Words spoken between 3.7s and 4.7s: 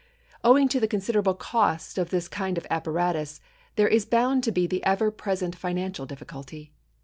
there is bound to be